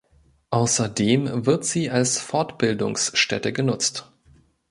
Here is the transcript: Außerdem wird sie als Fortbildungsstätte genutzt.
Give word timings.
Außerdem 0.49 1.45
wird 1.45 1.63
sie 1.63 1.91
als 1.91 2.17
Fortbildungsstätte 2.17 3.53
genutzt. 3.53 4.11